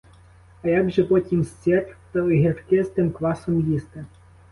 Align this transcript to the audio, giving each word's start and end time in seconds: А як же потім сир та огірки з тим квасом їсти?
А 0.63 0.67
як 0.69 0.89
же 0.91 1.03
потім 1.03 1.43
сир 1.43 1.97
та 2.11 2.21
огірки 2.21 2.83
з 2.83 2.89
тим 2.89 3.11
квасом 3.11 3.61
їсти? 3.73 4.05